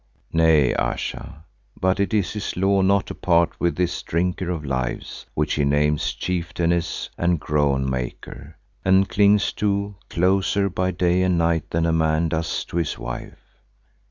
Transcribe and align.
"Nay, 0.33 0.73
Ayesha, 0.73 1.45
but 1.79 1.99
it 1.99 2.11
is 2.11 2.33
his 2.33 2.57
law 2.57 2.81
not 2.81 3.05
to 3.05 3.13
part 3.13 3.59
with 3.59 3.75
this 3.75 4.01
Drinker 4.01 4.49
of 4.49 4.65
Lives, 4.65 5.27
which 5.35 5.53
he 5.53 5.63
names 5.63 6.13
'Chieftainess 6.15 7.11
and 7.19 7.39
Groan 7.39 7.87
maker,' 7.87 8.57
and 8.83 9.07
clings 9.07 9.53
to 9.53 9.93
closer 10.09 10.71
by 10.71 10.89
day 10.89 11.21
and 11.21 11.37
night 11.37 11.69
than 11.69 11.85
a 11.85 11.93
man 11.93 12.29
does 12.29 12.65
to 12.65 12.77
his 12.77 12.97
wife." 12.97 13.59